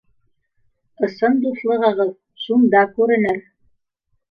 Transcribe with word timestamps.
Ысын 1.07 1.35
дуҫлығығыҙ 1.43 2.11
шунда 2.47 2.83
күренер. 2.99 3.41